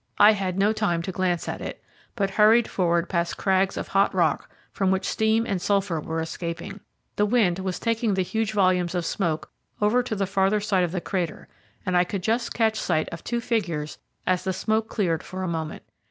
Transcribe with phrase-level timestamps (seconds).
[0.17, 1.79] I had no time to glance at it,
[2.15, 6.79] but hurried forward past crags of hot rock, from which steam and sulphur were escaping.
[7.17, 10.91] The wind was taking the huge volumes of smoke over to the farther side of
[10.91, 11.49] the crater,
[11.85, 15.47] and I could just catch sight of two figures as the smoke cleared for a
[15.47, 15.83] moment.